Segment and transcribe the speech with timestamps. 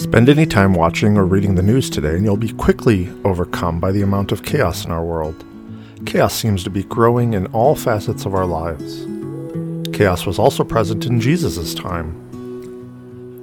[0.00, 3.92] Spend any time watching or reading the news today, and you'll be quickly overcome by
[3.92, 5.44] the amount of chaos in our world.
[6.06, 9.06] Chaos seems to be growing in all facets of our lives.
[9.94, 12.14] Chaos was also present in Jesus' time.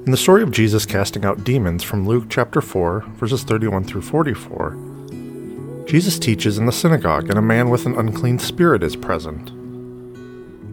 [0.07, 4.01] In the story of Jesus casting out demons from Luke chapter 4, verses 31 through
[4.01, 9.51] 44, Jesus teaches in the synagogue, and a man with an unclean spirit is present.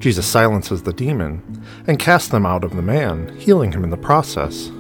[0.01, 3.99] Jesus silences the demon and casts them out of the man, healing him in the
[3.99, 4.71] process.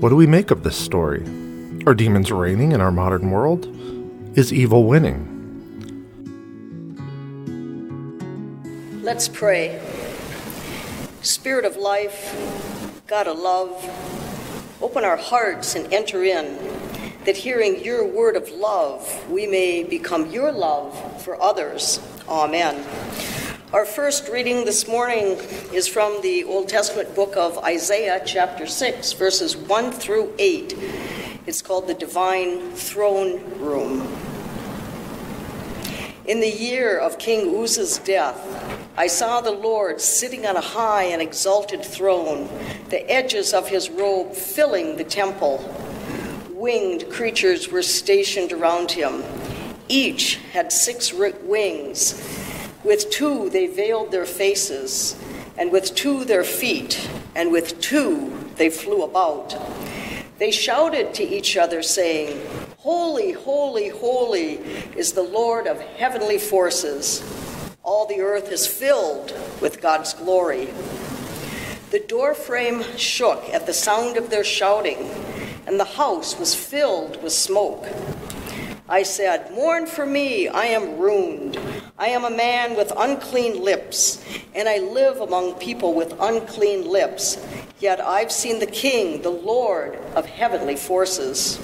[0.00, 1.24] What do we make of this story?
[1.84, 3.66] Are demons reigning in our modern world?
[4.38, 5.34] Is evil winning?
[9.02, 9.82] Let's pray.
[11.22, 12.32] Spirit of life,
[13.08, 13.74] God of love,
[14.80, 16.56] open our hearts and enter in,
[17.24, 21.98] that hearing your word of love, we may become your love for others.
[22.28, 22.86] Amen.
[23.70, 25.36] Our first reading this morning
[25.74, 30.74] is from the Old Testament book of Isaiah, chapter 6, verses 1 through 8.
[31.46, 34.10] It's called the Divine Throne Room.
[36.24, 38.42] In the year of King Uzziah's death,
[38.96, 42.48] I saw the Lord sitting on a high and exalted throne,
[42.88, 45.62] the edges of his robe filling the temple.
[46.52, 49.22] Winged creatures were stationed around him.
[49.90, 52.37] Each had six wings.
[52.88, 55.14] With two they veiled their faces,
[55.58, 59.54] and with two their feet, and with two they flew about.
[60.38, 62.40] They shouted to each other, saying,
[62.78, 64.54] Holy, holy, holy
[64.96, 67.22] is the Lord of heavenly forces.
[67.82, 70.70] All the earth is filled with God's glory.
[71.90, 75.10] The doorframe shook at the sound of their shouting,
[75.66, 77.84] and the house was filled with smoke.
[78.88, 81.58] I said, Mourn for me, I am ruined.
[82.00, 87.44] I am a man with unclean lips, and I live among people with unclean lips.
[87.80, 91.58] Yet I've seen the King, the Lord of heavenly forces.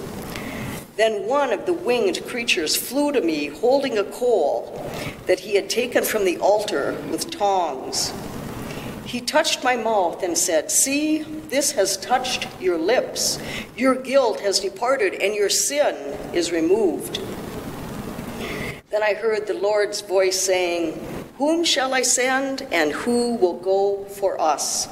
[0.97, 4.85] Then one of the winged creatures flew to me, holding a coal
[5.27, 8.13] that he had taken from the altar with tongs.
[9.07, 13.39] He touched my mouth and said, See, this has touched your lips.
[13.77, 15.95] Your guilt has departed, and your sin
[16.33, 17.21] is removed.
[18.95, 21.05] Then I heard the Lord's voice saying,
[21.37, 24.87] Whom shall I send, and who will go for us?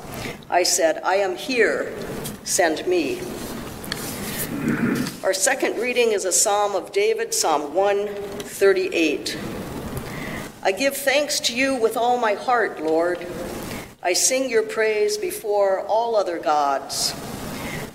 [0.50, 1.94] I said, I am here,
[2.42, 3.20] send me.
[5.22, 9.38] Our second reading is a psalm of David, Psalm 138.
[10.64, 13.24] I give thanks to you with all my heart, Lord.
[14.02, 17.14] I sing your praise before all other gods.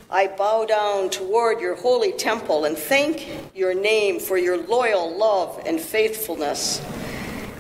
[0.10, 5.62] I bow down toward your holy temple and thank your name for your loyal love
[5.66, 6.82] and faithfulness,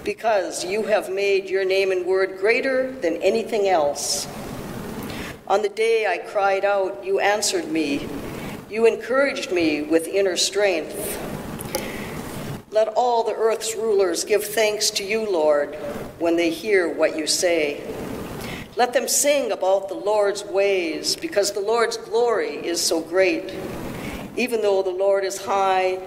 [0.06, 4.30] because you have made your name and word greater than anything else.
[5.50, 8.07] On the day I cried out, you answered me.
[8.69, 10.96] You encouraged me with inner strength.
[12.72, 15.75] Let all the earth's rulers give thanks to you, Lord,
[16.19, 17.81] when they hear what you say.
[18.77, 23.51] Let them sing about the Lord's ways, because the Lord's glory is so great.
[24.35, 25.97] Even though the Lord is high,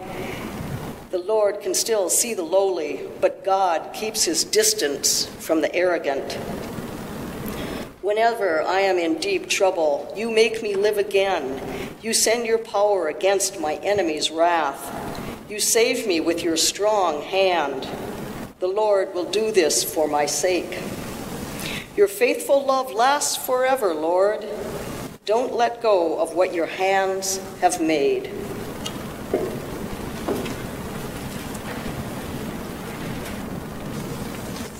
[1.10, 6.34] the Lord can still see the lowly, but God keeps his distance from the arrogant.
[8.02, 11.60] Whenever I am in deep trouble, you make me live again.
[12.02, 15.40] You send your power against my enemy's wrath.
[15.50, 17.88] You save me with your strong hand.
[18.60, 20.78] The Lord will do this for my sake.
[21.96, 24.46] Your faithful love lasts forever, Lord.
[25.24, 28.26] Don't let go of what your hands have made.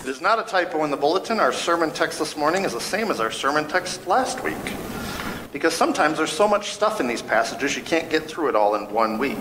[0.01, 1.41] It is not a typo in the bulletin.
[1.41, 4.57] Our sermon text this morning is the same as our sermon text last week.
[5.53, 8.77] Because sometimes there's so much stuff in these passages, you can't get through it all
[8.77, 9.37] in one week.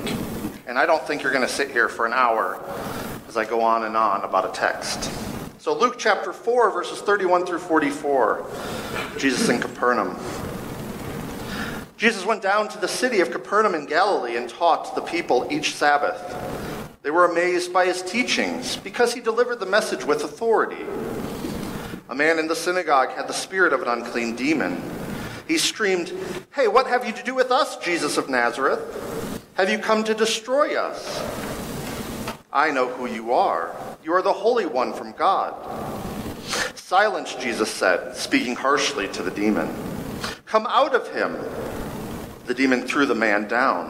[0.65, 2.59] And I don't think you're going to sit here for an hour
[3.27, 5.11] as I go on and on about a text.
[5.59, 8.49] So, Luke chapter 4, verses 31 through 44,
[9.17, 10.17] Jesus in Capernaum.
[11.97, 15.75] Jesus went down to the city of Capernaum in Galilee and taught the people each
[15.75, 16.33] Sabbath.
[17.01, 20.85] They were amazed by his teachings because he delivered the message with authority.
[22.07, 24.81] A man in the synagogue had the spirit of an unclean demon.
[25.45, 26.13] He screamed,
[26.55, 28.79] Hey, what have you to do with us, Jesus of Nazareth?
[29.55, 31.48] Have you come to destroy us?
[32.51, 33.75] I know who you are.
[34.03, 35.53] You are the Holy One from God.
[36.73, 39.71] Silence, Jesus said, speaking harshly to the demon.
[40.47, 41.37] Come out of him.
[42.47, 43.89] The demon threw the man down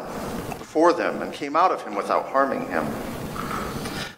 [0.58, 2.86] before them and came out of him without harming him.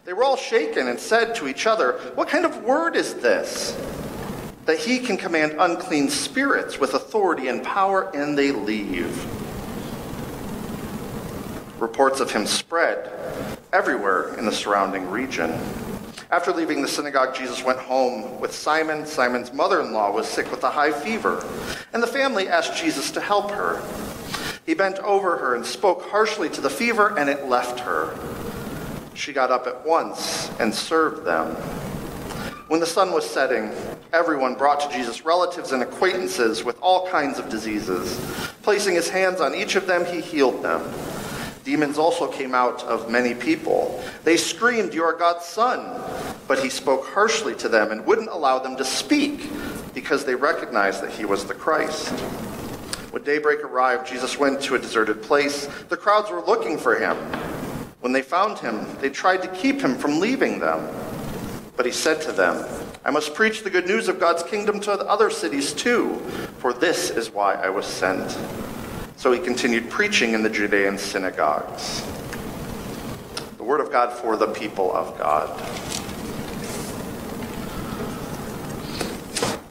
[0.05, 3.79] They were all shaken and said to each other, What kind of word is this?
[4.65, 9.23] That he can command unclean spirits with authority and power, and they leave.
[11.79, 15.51] Reports of him spread everywhere in the surrounding region.
[16.29, 19.05] After leaving the synagogue, Jesus went home with Simon.
[19.05, 21.45] Simon's mother in law was sick with a high fever,
[21.93, 23.81] and the family asked Jesus to help her.
[24.65, 28.15] He bent over her and spoke harshly to the fever, and it left her.
[29.13, 31.55] She got up at once and served them.
[32.69, 33.71] When the sun was setting,
[34.13, 38.17] everyone brought to Jesus relatives and acquaintances with all kinds of diseases.
[38.61, 40.81] Placing his hands on each of them, he healed them.
[41.63, 44.03] Demons also came out of many people.
[44.23, 46.01] They screamed, You are God's son.
[46.47, 49.49] But he spoke harshly to them and wouldn't allow them to speak
[49.93, 52.09] because they recognized that he was the Christ.
[53.11, 55.67] When daybreak arrived, Jesus went to a deserted place.
[55.89, 57.15] The crowds were looking for him.
[57.99, 60.89] When they found him, they tried to keep him from leaving them.
[61.77, 62.65] But he said to them,
[63.03, 66.15] I must preach the good news of God's kingdom to other cities too,
[66.57, 68.37] for this is why I was sent.
[69.21, 72.01] So he continued preaching in the Judean synagogues.
[73.57, 75.47] The word of God for the people of God.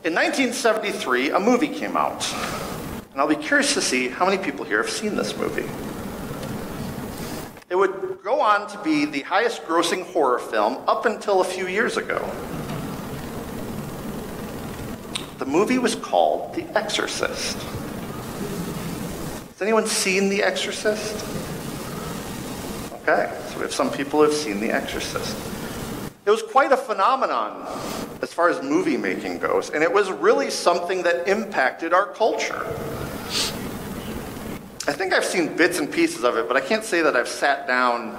[0.04, 2.24] In 1973, a movie came out.
[3.10, 5.68] And I'll be curious to see how many people here have seen this movie.
[7.68, 11.66] It would go on to be the highest grossing horror film up until a few
[11.66, 12.18] years ago.
[15.38, 17.58] The movie was called The Exorcist.
[19.60, 21.22] Has anyone seen The Exorcist?
[23.02, 25.36] Okay, so we have some people who have seen The Exorcist.
[26.24, 27.66] It was quite a phenomenon
[28.22, 32.64] as far as movie making goes, and it was really something that impacted our culture.
[34.88, 37.28] I think I've seen bits and pieces of it, but I can't say that I've
[37.28, 38.14] sat down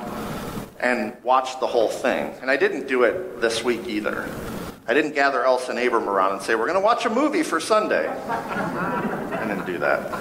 [0.80, 2.36] and watched the whole thing.
[2.44, 4.30] And I didn't do it this week either.
[4.88, 7.44] I didn't gather Elsa and Abram around and say, we're going to watch a movie
[7.44, 8.08] for Sunday.
[8.08, 10.12] I didn't do that.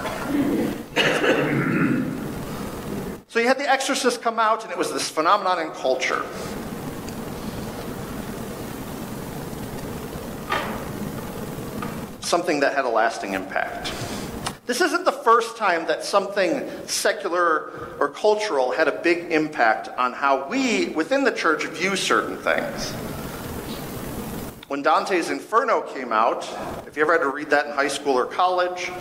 [3.31, 6.25] So you had The Exorcist come out, and it was this phenomenon in culture.
[12.19, 13.93] Something that had a lasting impact.
[14.65, 20.11] This isn't the first time that something secular or cultural had a big impact on
[20.11, 22.91] how we within the church view certain things.
[24.67, 26.43] When Dante's Inferno came out,
[26.85, 28.91] if you ever had to read that in high school or college,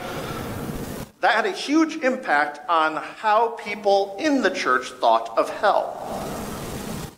[1.20, 6.26] that had a huge impact on how people in the church thought of hell.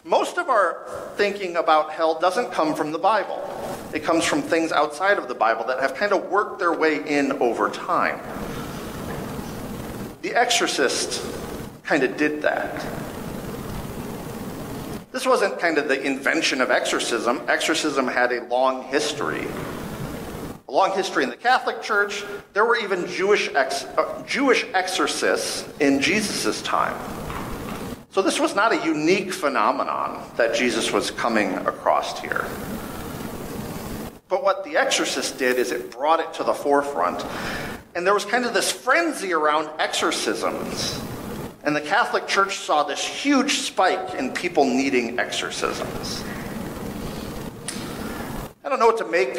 [0.04, 0.84] Most of our
[1.16, 3.40] thinking about hell doesn't come from the Bible.
[3.94, 7.06] It comes from things outside of the Bible that have kind of worked their way
[7.08, 8.18] in over time.
[10.22, 11.24] The Exorcist
[11.84, 12.84] kind of did that.
[15.12, 17.42] This wasn't kind of the invention of exorcism.
[17.46, 19.46] Exorcism had a long history.
[20.72, 22.24] Long history in the Catholic Church.
[22.54, 26.98] There were even Jewish, ex- uh, Jewish exorcists in Jesus' time.
[28.10, 32.46] So this was not a unique phenomenon that Jesus was coming across here.
[34.30, 37.22] But what The Exorcist did is it brought it to the forefront.
[37.94, 40.98] And there was kind of this frenzy around exorcisms.
[41.64, 46.24] And the Catholic Church saw this huge spike in people needing exorcisms.
[48.64, 49.36] I don't know what to make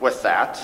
[0.00, 0.60] with that.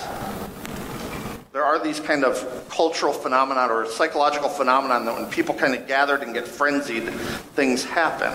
[1.53, 5.87] There are these kind of cultural phenomena or psychological phenomena that when people kind of
[5.87, 7.09] gathered and get frenzied,
[7.55, 8.31] things happen.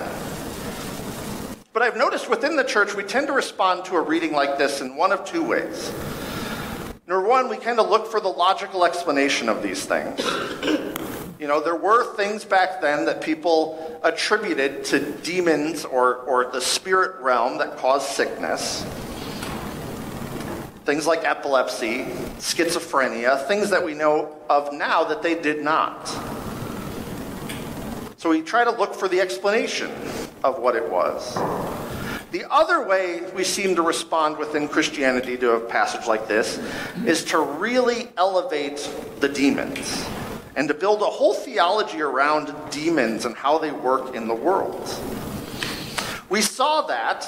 [1.73, 4.81] But I've noticed within the church, we tend to respond to a reading like this
[4.81, 5.93] in one of two ways.
[7.07, 10.21] Number one, we kind of look for the logical explanation of these things.
[11.38, 16.61] You know, there were things back then that people attributed to demons or, or the
[16.61, 18.85] spirit realm that caused sickness.
[20.85, 22.05] Things like epilepsy,
[22.39, 26.09] schizophrenia, things that we know of now that they did not.
[28.17, 29.91] So we try to look for the explanation
[30.43, 31.35] of what it was.
[32.33, 36.59] The other way we seem to respond within Christianity to a passage like this
[37.07, 38.79] is to really elevate
[39.21, 40.05] the demons
[40.57, 44.89] and to build a whole theology around demons and how they work in the world.
[46.29, 47.23] We saw that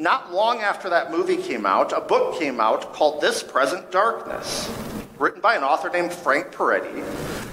[0.00, 4.72] not long after that movie came out, a book came out called This Present Darkness,
[5.18, 7.04] written by an author named Frank Peretti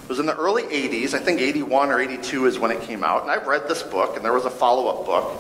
[0.08, 3.04] it was in the early 80s, I think 81 or 82 is when it came
[3.04, 5.38] out, and I've read this book, and there was a follow up book.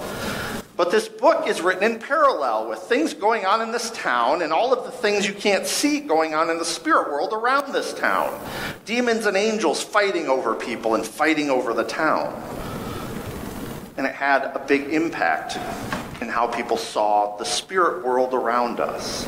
[0.75, 4.51] But this book is written in parallel with things going on in this town and
[4.51, 7.93] all of the things you can't see going on in the spirit world around this
[7.93, 8.37] town.
[8.83, 12.33] Demons and angels fighting over people and fighting over the town.
[13.95, 15.57] And it had a big impact
[16.21, 19.27] in how people saw the spirit world around us.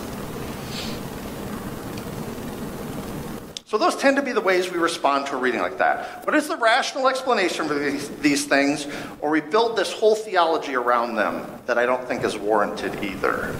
[3.69, 6.25] So those tend to be the ways we respond to a reading like that.
[6.25, 8.87] What is the rational explanation for these, these things,
[9.21, 13.55] or we build this whole theology around them that I don't think is warranted either.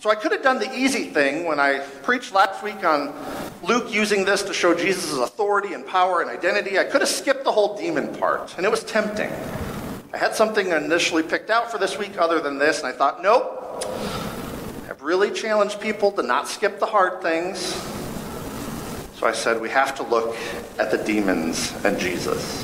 [0.00, 3.14] So I could have done the easy thing when I preached last week on
[3.62, 6.80] Luke using this to show Jesus' authority and power and identity.
[6.80, 9.30] I could have skipped the whole demon part, and it was tempting.
[10.12, 13.22] I had something initially picked out for this week other than this, and I thought,
[13.22, 13.82] nope.
[14.88, 17.60] I've really challenged people to not skip the hard things.
[19.18, 20.36] So I said, we have to look
[20.78, 22.62] at the demons and Jesus.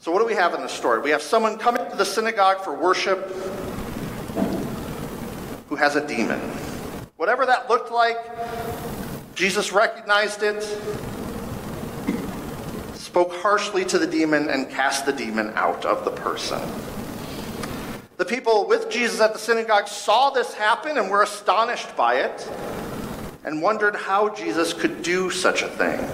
[0.00, 1.00] So, what do we have in the story?
[1.00, 3.30] We have someone coming to the synagogue for worship
[5.68, 6.40] who has a demon.
[7.16, 8.18] Whatever that looked like,
[9.34, 10.62] Jesus recognized it,
[13.14, 16.60] spoke harshly to the demon, and cast the demon out of the person.
[18.16, 22.50] The people with Jesus at the synagogue saw this happen and were astonished by it
[23.44, 26.04] and wondered how Jesus could do such a thing,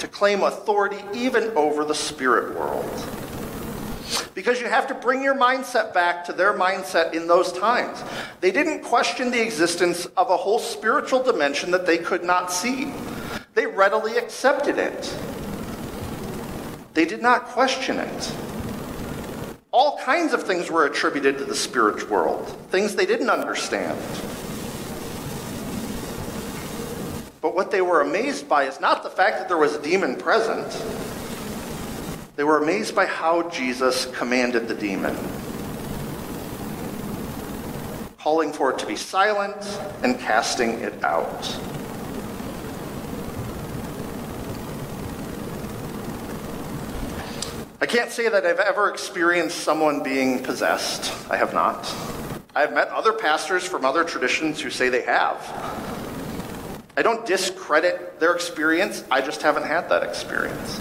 [0.00, 2.84] to claim authority even over the spirit world.
[4.34, 8.04] Because you have to bring your mindset back to their mindset in those times.
[8.42, 12.92] They didn't question the existence of a whole spiritual dimension that they could not see,
[13.54, 15.18] they readily accepted it.
[16.98, 18.36] They did not question it.
[19.70, 23.96] All kinds of things were attributed to the spirit world, things they didn't understand.
[27.40, 30.16] But what they were amazed by is not the fact that there was a demon
[30.16, 30.66] present.
[32.34, 35.16] They were amazed by how Jesus commanded the demon,
[38.18, 41.77] calling for it to be silent and casting it out.
[47.88, 51.10] Can't say that I've ever experienced someone being possessed.
[51.30, 51.90] I have not.
[52.54, 55.40] I have met other pastors from other traditions who say they have.
[56.98, 60.80] I don't discredit their experience, I just haven't had that experience.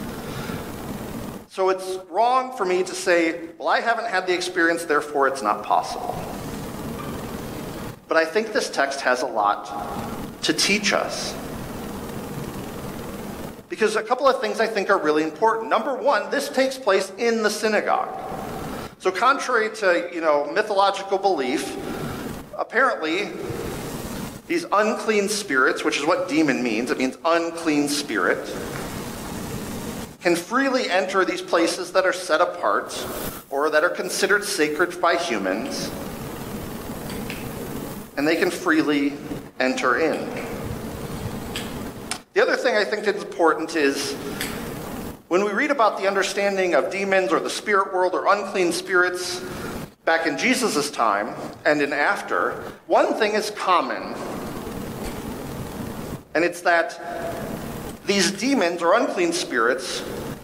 [1.50, 5.42] So it's wrong for me to say, well, I haven't had the experience, therefore it's
[5.42, 6.14] not possible.
[8.10, 11.34] But I think this text has a lot to teach us.
[13.78, 15.70] Because a couple of things I think are really important.
[15.70, 18.10] Number one, this takes place in the synagogue.
[18.98, 21.78] So contrary to, you know, mythological belief,
[22.58, 23.30] apparently
[24.48, 28.44] these unclean spirits, which is what demon means, it means unclean spirit,
[30.22, 33.06] can freely enter these places that are set apart
[33.52, 35.92] or that are considered sacred by humans,
[38.18, 39.14] and they can freely
[39.60, 40.57] enter in.
[42.38, 44.14] The other thing I think that's important is
[45.28, 49.44] when we read about the understanding of demons or the spirit world or unclean spirits
[50.06, 51.34] back in Jesus' time
[51.66, 52.52] and in after,
[52.86, 54.14] one thing is common.
[56.36, 57.02] And it's that
[58.06, 60.04] these demons or unclean spirits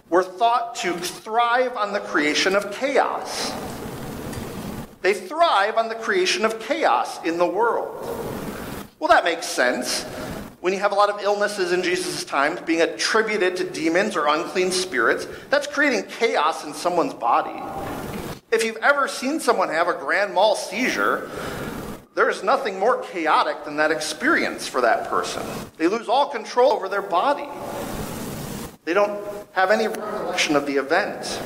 [0.09, 3.53] were thought to thrive on the creation of chaos.
[5.03, 7.93] They thrive on the creation of chaos in the world.
[8.97, 10.07] Well, that makes sense
[10.63, 14.27] when you have a lot of illnesses in Jesus' time being attributed to demons or
[14.27, 17.61] unclean spirits, that's creating chaos in someone's body.
[18.49, 21.29] If you've ever seen someone have a grand mal seizure,
[22.15, 25.43] there's nothing more chaotic than that experience for that person.
[25.75, 27.49] They lose all control over their body.
[28.85, 31.41] They don't have any recollection of the event.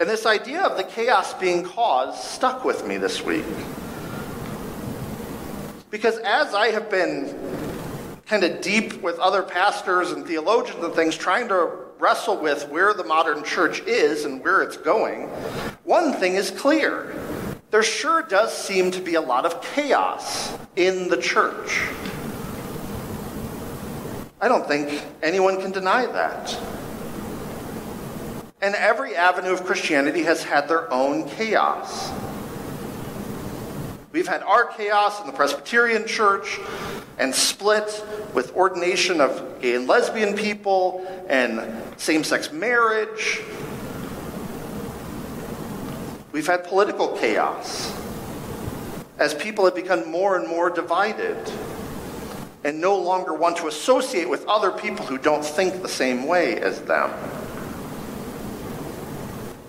[0.00, 3.44] And this idea of the chaos being caused stuck with me this week.
[5.94, 7.32] Because as I have been
[8.26, 11.70] kind of deep with other pastors and theologians and things, trying to
[12.00, 15.28] wrestle with where the modern church is and where it's going,
[15.84, 17.14] one thing is clear.
[17.70, 21.86] There sure does seem to be a lot of chaos in the church.
[24.40, 26.60] I don't think anyone can deny that.
[28.60, 32.10] And every avenue of Christianity has had their own chaos.
[34.14, 36.60] We've had our chaos in the Presbyterian Church
[37.18, 43.42] and split with ordination of gay and lesbian people and same sex marriage.
[46.30, 47.92] We've had political chaos
[49.18, 51.36] as people have become more and more divided
[52.62, 56.60] and no longer want to associate with other people who don't think the same way
[56.60, 57.10] as them.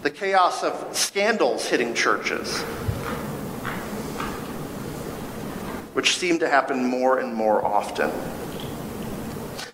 [0.03, 2.63] The chaos of scandals hitting churches
[5.95, 8.11] which seem to happen more and more often.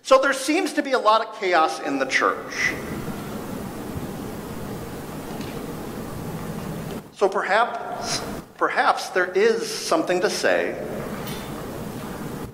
[0.02, 2.72] So there seems to be a lot of chaos in the church.
[7.12, 8.22] So perhaps,
[8.56, 10.80] perhaps there is something to say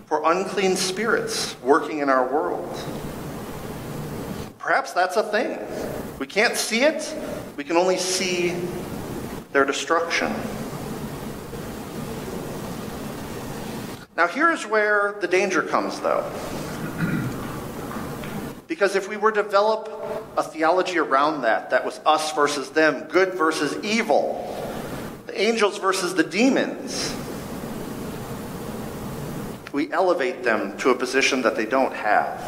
[0.06, 2.74] for unclean spirits working in our world.
[4.58, 5.58] Perhaps that's a thing.
[6.18, 7.14] We can't see it,
[7.58, 8.54] we can only see
[9.52, 10.32] their destruction.
[14.18, 16.28] Now, here's where the danger comes, though.
[18.66, 23.04] Because if we were to develop a theology around that, that was us versus them,
[23.04, 24.44] good versus evil,
[25.26, 27.14] the angels versus the demons,
[29.72, 32.42] we elevate them to a position that they don't have.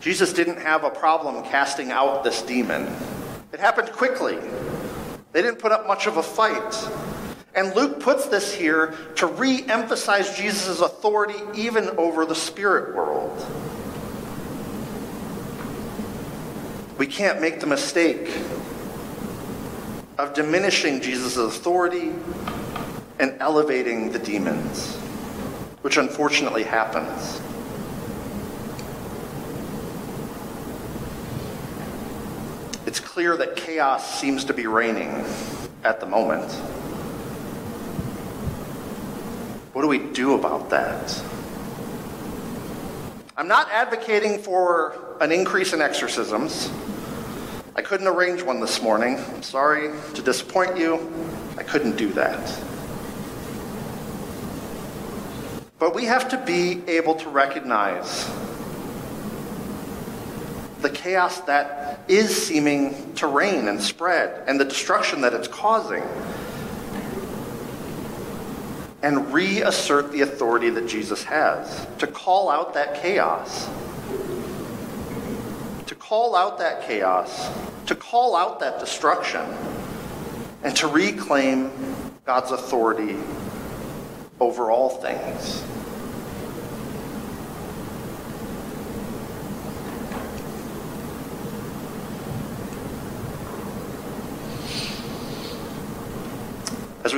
[0.00, 2.92] Jesus didn't have a problem casting out this demon.
[3.52, 4.38] It happened quickly.
[5.36, 6.88] They didn't put up much of a fight.
[7.54, 13.44] And Luke puts this here to re emphasize Jesus' authority even over the spirit world.
[16.96, 18.34] We can't make the mistake
[20.16, 22.14] of diminishing Jesus' authority
[23.18, 24.96] and elevating the demons,
[25.82, 27.42] which unfortunately happens.
[32.96, 35.22] It's clear that chaos seems to be reigning
[35.84, 36.50] at the moment.
[39.74, 41.22] What do we do about that?
[43.36, 46.70] I'm not advocating for an increase in exorcisms.
[47.74, 49.18] I couldn't arrange one this morning.
[49.18, 51.12] I'm sorry to disappoint you.
[51.58, 52.62] I couldn't do that.
[55.78, 58.26] But we have to be able to recognize
[60.86, 66.04] the chaos that is seeming to reign and spread and the destruction that it's causing.
[69.02, 73.68] And reassert the authority that Jesus has to call out that chaos.
[75.88, 77.50] To call out that chaos,
[77.86, 79.44] to call out that destruction,
[80.62, 81.72] and to reclaim
[82.24, 83.16] God's authority
[84.38, 85.64] over all things.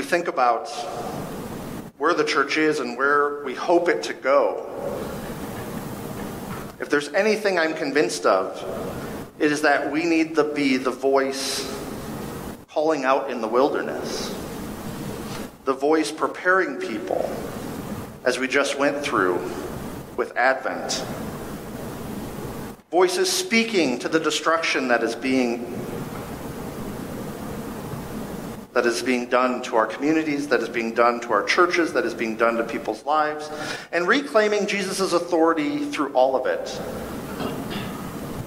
[0.08, 0.70] Think about
[1.98, 4.64] where the church is and where we hope it to go,
[6.80, 8.56] if there's anything I'm convinced of,
[9.38, 11.70] it is that we need to be the voice
[12.70, 14.34] calling out in the wilderness,
[15.66, 17.30] the voice preparing people,
[18.24, 19.34] as we just went through
[20.16, 21.04] with Advent.
[22.90, 25.66] Voices speaking to the destruction that is being
[28.78, 32.04] that is being done to our communities, that is being done to our churches, that
[32.04, 33.50] is being done to people's lives,
[33.90, 36.80] and reclaiming Jesus' authority through all of it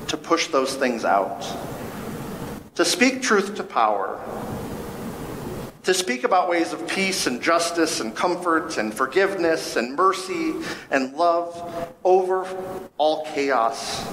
[0.08, 1.46] to push those things out,
[2.76, 4.24] to speak truth to power,
[5.84, 10.54] to speak about ways of peace and justice and comfort and forgiveness and mercy
[10.91, 12.48] and love over
[12.98, 14.10] all chaos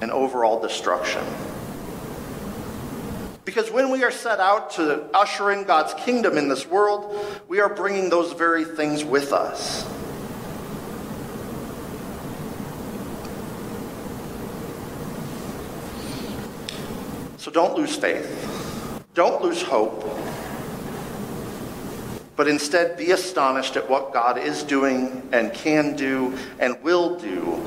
[0.00, 1.24] and over all destruction.
[3.48, 7.16] Because when we are set out to usher in God's kingdom in this world,
[7.48, 9.86] we are bringing those very things with us.
[17.38, 19.00] So don't lose faith.
[19.14, 20.04] Don't lose hope.
[22.36, 27.66] But instead, be astonished at what God is doing and can do and will do,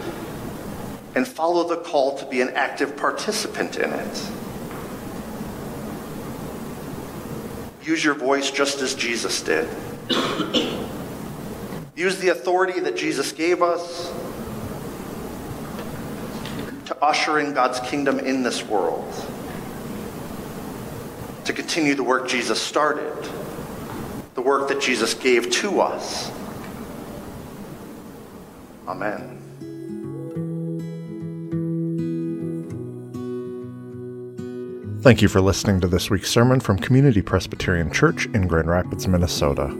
[1.15, 4.31] and follow the call to be an active participant in it.
[7.83, 9.67] Use your voice just as Jesus did.
[11.95, 14.11] Use the authority that Jesus gave us
[16.85, 19.13] to usher in God's kingdom in this world,
[21.45, 23.29] to continue the work Jesus started,
[24.35, 26.31] the work that Jesus gave to us.
[28.87, 29.40] Amen.
[35.01, 39.07] Thank you for listening to this week's sermon from Community Presbyterian Church in Grand Rapids,
[39.07, 39.75] Minnesota.